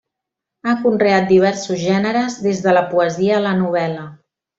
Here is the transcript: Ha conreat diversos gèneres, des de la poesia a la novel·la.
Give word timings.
Ha 0.67 0.71
conreat 0.85 1.27
diversos 1.31 1.77
gèneres, 1.83 2.37
des 2.47 2.63
de 2.67 2.73
la 2.79 2.83
poesia 2.95 3.37
a 3.41 3.47
la 3.49 3.53
novel·la. 3.65 4.09